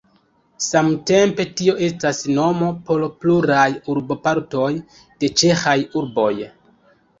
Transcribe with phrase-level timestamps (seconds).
[0.67, 6.35] Samtempe tio estas nomo por pluraj urbopartoj de ĉeĥaj urboj.